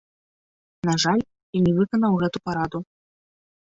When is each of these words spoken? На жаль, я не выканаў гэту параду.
На 0.91 0.95
жаль, 1.03 1.23
я 1.59 1.63
не 1.69 1.73
выканаў 1.79 2.11
гэту 2.25 2.37
параду. 2.49 2.79